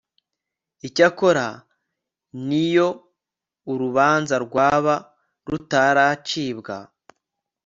icyakora 0.87 1.45
n 2.47 2.49
iyo 2.65 2.87
urubanza 3.71 4.35
rwaba 4.45 4.95
rutaracibwa 5.49 6.77